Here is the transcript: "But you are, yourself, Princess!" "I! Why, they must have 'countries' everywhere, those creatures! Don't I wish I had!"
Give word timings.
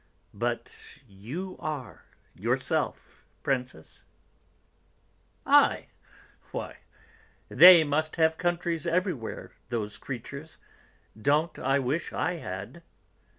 "But 0.33 0.75
you 1.07 1.57
are, 1.59 2.05
yourself, 2.33 3.23
Princess!" 3.43 4.03
"I! 5.45 5.89
Why, 6.49 6.77
they 7.49 7.83
must 7.83 8.15
have 8.15 8.35
'countries' 8.35 8.87
everywhere, 8.87 9.51
those 9.69 9.99
creatures! 9.99 10.57
Don't 11.15 11.59
I 11.59 11.77
wish 11.77 12.13
I 12.13 12.37
had!" 12.37 12.81